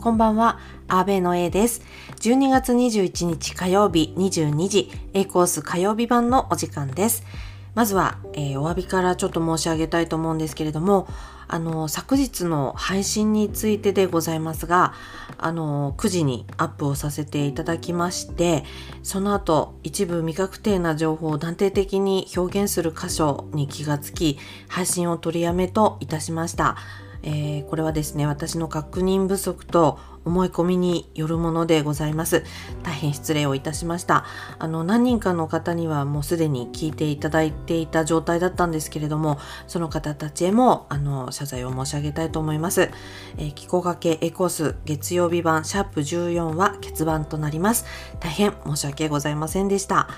[0.00, 1.82] こんばんは、アーベの A です。
[2.20, 7.22] 12月21日火曜日22時、A コース火曜日版のお時間です。
[7.74, 11.06] まずは、えー、お詫びからちょっと申し上げたいと思うんですけれども、
[11.48, 14.94] あの、昨日の配信についてでございますが、
[15.36, 18.64] あの、9時にアップをさせていただきまして、
[19.02, 26.78] その後、一部未確定な情報を断定的に表現する箇所に気がつき、配信を取りやめといたしました。
[27.22, 32.44] えー、これはですね、私の確認不足と思い込みによるものでございます。
[32.82, 34.24] 大変失礼をいたしました。
[34.58, 42.90] あの、何人かの方にはもうすでに聞いていただいていた状態だったんですけれども、その方たちへも、あの、謝罪を申し上げたいと思います。
[43.38, 47.86] えー、気候がけエコース月曜日版シャープ14は欠番となります。
[48.20, 50.08] 大変申し訳ございませんでした。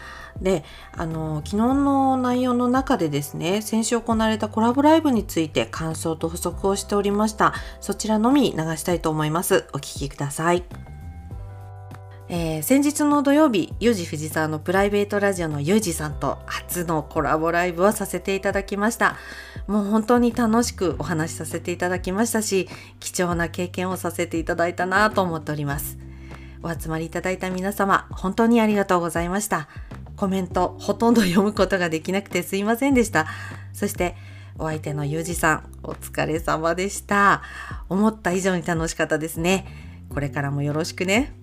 [0.41, 0.65] で、
[0.97, 7.55] あの、昨日の内容の中でですね、先週行われたコラボライブについて感想と補足をしておりました。
[7.81, 9.67] そちらのみ流したいと思います。
[9.73, 10.65] お聞きください。
[12.35, 19.17] えー、先日の土曜日、ユージ藤沢のプライベートラジオのユージさんと初のコラボライブをさせていただきました。
[19.67, 25.99] もう本当に楽しくお話しさせていただきましたし、貴重な経験をさせていただいたなと思っております。
[26.63, 29.69] お集まりいただいた皆様、本当にありがとうございました。
[30.17, 33.27] コメントほとんど読むことができなくてすいませんでした。
[33.73, 34.15] そして
[34.59, 37.43] お相手のゆうじさん、お疲れ様でした。
[37.89, 39.67] 思った以上に楽しかったですね。
[40.11, 41.35] これからもよろしくね。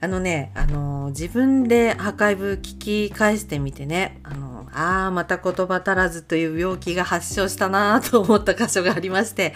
[0.00, 9.54] あのね、あの自分でアーカイブ聞き返してみてね、あのああ、また言葉足らずという病気が発症したなと思った箇所がありまして、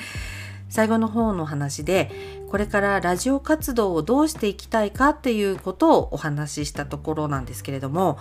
[0.68, 2.10] 最後の方の話で
[2.48, 8.18] これからラジオ活動をどうしていきたいかっていうことをお話ししたところなんですけれども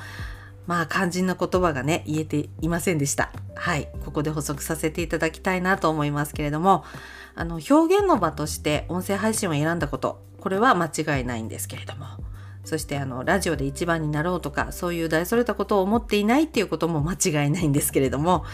[0.68, 3.32] まあ肝心な言葉がね言えていませんでした。
[3.54, 3.88] はい。
[4.04, 6.84] ここで補足させていただきたいなと思いますけれども
[7.36, 12.06] あの表現の場として音声配信を選んだことこれは間違いないんですけれども
[12.64, 18.46] そしてあのラジオで一番になろうとかそういう大それたことを思っていないっていうことも間違いないんですけれども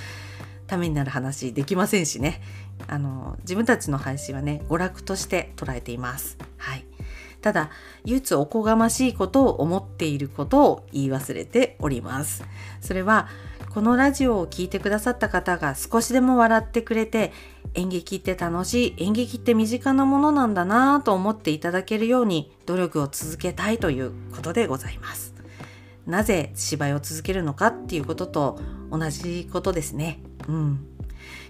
[0.71, 2.41] ためになる話できませんしね
[2.87, 6.37] あの自分たちの配信はね娯楽として捉えています。
[6.57, 6.85] はい、
[7.41, 7.69] ただ
[8.05, 12.45] 唯一おこがましいことを思っていることを言い忘れております。
[12.79, 13.27] それは
[13.73, 17.33] このラジオを聴いてくださった方が少しでも笑ってくれて
[17.73, 25.33] 演劇って楽しい演劇って身近なものなんだなぁと思っていただけるように努力を続けたいということでございます。
[26.07, 28.59] なぜ芝居を続けるのかっていうことと
[28.89, 30.19] 同じことですね。
[30.47, 30.87] うん。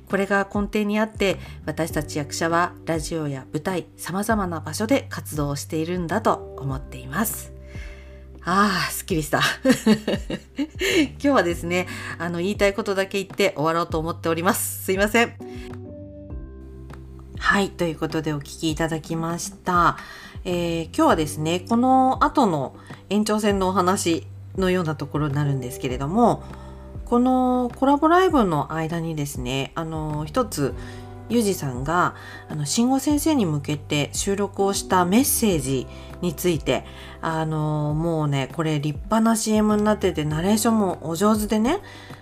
[0.10, 7.54] これが根底にあって私たち役者はラジオや舞台様々な場所で活動をしているんだと思っています。
[8.44, 9.42] ああ、すっきりした。
[11.14, 11.88] 今日はですね、
[12.18, 14.84] あの、言いたいことだけ言って終わろうと思っております。
[14.84, 15.34] すいません。
[17.38, 19.98] はい、ということでお聞きいただきました。
[20.44, 22.76] えー、今日はですね、この後の
[23.10, 24.26] 延長戦のお話
[24.58, 26.44] のようなところになるんですけれども、
[27.12, 30.74] このコラボライブの間にですねあの一つ
[31.32, 32.14] ゆうじさんが
[32.50, 35.88] あの慎吾先生に向けて収録をしたメッセージ
[36.22, 36.86] について
[37.22, 41.80] あのもうねこれ立派な CM になっててナレーションもお上手でね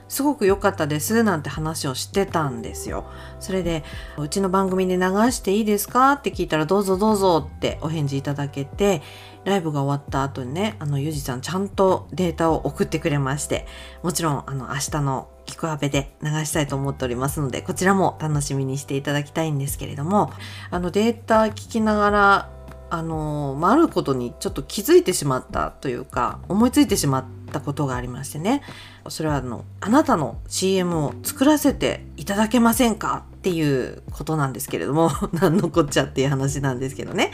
[0.08, 3.06] すごく良かったですなんて話をしてたんですよ。
[3.40, 3.84] それで、
[4.18, 6.14] うちの番組で流していいですか？
[6.14, 9.04] って聞いたら、どうぞどうぞってお返事いただけて、
[9.46, 13.68] ライブが終わった後にね、あの、ゆじさんちゃんとデータを送ってくれまして、
[14.02, 20.32] もちろん、あの、明日のキクアベで流したいと思っておりますので、こちらも楽しみにしていただきたいんですけれども、
[20.70, 22.50] あの、データ聞きながら、
[22.92, 28.62] あの、まあ、あることにちょっと気づいてしまったというか、思いついてしまったたことがありましてね。
[29.08, 37.32] それはあの、あなたの CM を作らせていただけませんかっていうことなんですけれども、 何のこっちゃっていう話なんですけどね。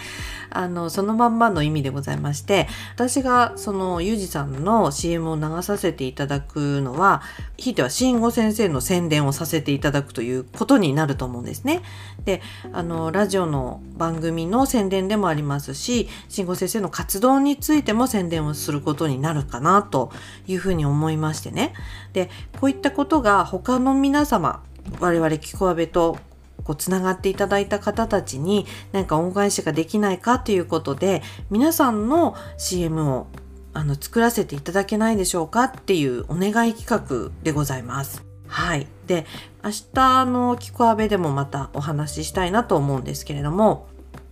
[0.51, 7.23] あの、そのまんまの意味でございまして、私がそのゆうじさんの CM を流させていただくのは、
[7.57, 11.81] ひいては慎吾先生の宣伝をさせていただくということになると思うんですね。
[12.23, 20.04] で、あの、ラジオの番組の宣伝でもありますし、慎吾先生の活動についても宣伝をすることになるかなと
[20.45, 21.73] というふうに思いましてね。
[22.13, 22.29] で、
[22.59, 24.63] こういったことが他の皆様、
[24.99, 26.17] 我々キコアベと
[26.63, 33.27] こうつながっていただいた方たちに何か恩返しができないかということで皆さんの CM を
[33.73, 38.23] あの作らせていただけないでしょうかっていうお願い企画でございます。
[38.47, 38.87] はい。
[39.05, 39.25] で、
[39.63, 43.87] 明日のキコアベでもまたお話ししたいなと思うんですけれども、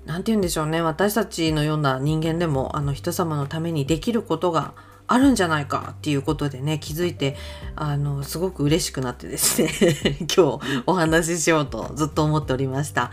[0.05, 0.81] 何て言うんでしょうね。
[0.81, 4.73] 私たちのような人間でもあの人様のためにできることが
[5.07, 7.35] あるんじゃないかっていうことでね気づいて
[7.75, 9.69] あのすごく嬉しくなってですね
[10.35, 13.11] 今日お話ししようとずっと思っておりました。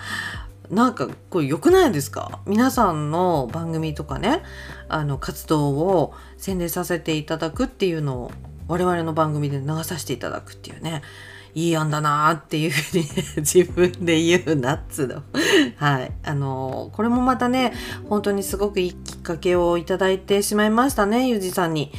[0.71, 2.39] なんかこれ良くないですか？
[2.47, 4.43] 皆さんの番組とかね
[4.89, 8.33] あの活動を宣伝させていただくっていうのを
[8.69, 11.03] 我々の番組で流させていただくっていうね。
[11.55, 13.05] いい案だなーっていうふうに、
[13.39, 15.23] 自分で言うなっつうの。
[15.77, 16.13] はい。
[16.25, 17.73] あのー、これもまたね、
[18.09, 21.93] 本当にすごくいいきっかけをいただいてしまいましたね、ゆうじさんに。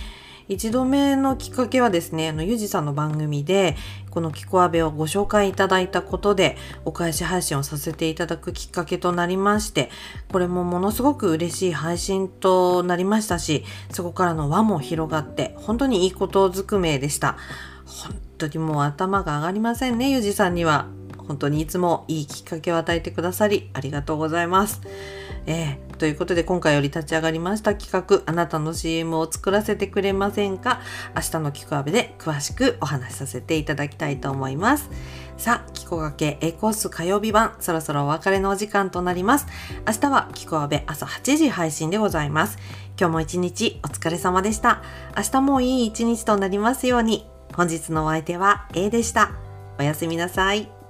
[0.51, 3.77] 一度目のきっかけはですね、あの、ゆうじさんの番組で、
[4.09, 9.89] このキコアベをご紹介いただいたことで、お返し配信をさせていただくきっかけとなりまして、
[10.29, 17.37] これもものすごく嬉しい配信となりましたし、そこからの輪も広がって、本当にいいことずくめでした。
[18.41, 20.87] 当にもう頭が上がりませんね、ゆじさんには。
[21.27, 24.81] 本当にいつもいいきっかけを与えてくださり、ありがとうございます。
[25.45, 30.81] えー、ということで今回より立ち上がりました企画、あなたの CM を作らせてくれませんか？
[31.15, 34.89] 明日のキコアベで詳しくお話しさせていただきたいと思います。
[35.37, 39.47] さあ、キコがけ A コース火曜日版、そろそろお別れのお時間となります。
[39.87, 42.57] 明日はキコアベ朝8時配信でございます。
[42.99, 44.83] 今日も一日お疲れ様でした。
[45.15, 47.30] 明日もいい一日となりますように。
[47.55, 49.31] 本日のお相手は A でした。
[49.79, 50.80] おやすみなさい。